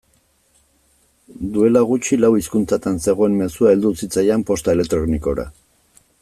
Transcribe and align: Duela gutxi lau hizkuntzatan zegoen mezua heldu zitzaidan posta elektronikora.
Duela 1.57 1.83
gutxi 1.89 2.19
lau 2.21 2.31
hizkuntzatan 2.39 2.99
zegoen 3.09 3.39
mezua 3.43 3.75
heldu 3.75 3.93
zitzaidan 4.05 4.47
posta 4.51 4.77
elektronikora. 4.79 5.49